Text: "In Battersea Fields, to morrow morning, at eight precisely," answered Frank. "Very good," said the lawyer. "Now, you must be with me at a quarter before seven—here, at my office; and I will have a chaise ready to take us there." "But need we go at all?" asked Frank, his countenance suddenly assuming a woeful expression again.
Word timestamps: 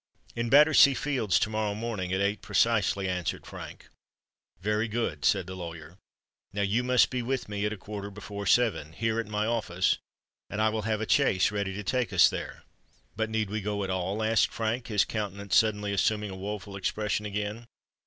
"In 0.35 0.49
Battersea 0.49 0.95
Fields, 0.95 1.37
to 1.37 1.51
morrow 1.51 1.75
morning, 1.75 2.11
at 2.11 2.21
eight 2.21 2.41
precisely," 2.41 3.07
answered 3.07 3.45
Frank. 3.45 3.87
"Very 4.59 4.87
good," 4.87 5.23
said 5.23 5.45
the 5.45 5.53
lawyer. 5.55 5.95
"Now, 6.51 6.63
you 6.63 6.83
must 6.83 7.11
be 7.11 7.21
with 7.21 7.47
me 7.47 7.67
at 7.67 7.71
a 7.71 7.77
quarter 7.77 8.09
before 8.09 8.47
seven—here, 8.47 9.19
at 9.19 9.27
my 9.27 9.45
office; 9.45 9.99
and 10.49 10.59
I 10.59 10.69
will 10.69 10.81
have 10.89 11.01
a 11.01 11.07
chaise 11.07 11.51
ready 11.51 11.75
to 11.75 11.83
take 11.83 12.11
us 12.11 12.31
there." 12.31 12.63
"But 13.15 13.29
need 13.29 13.51
we 13.51 13.61
go 13.61 13.83
at 13.83 13.91
all?" 13.91 14.23
asked 14.23 14.51
Frank, 14.51 14.87
his 14.87 15.05
countenance 15.05 15.55
suddenly 15.55 15.93
assuming 15.93 16.31
a 16.31 16.35
woeful 16.35 16.75
expression 16.75 17.27
again. 17.27 17.67